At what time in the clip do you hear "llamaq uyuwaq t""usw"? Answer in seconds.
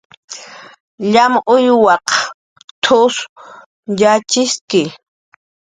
1.11-3.23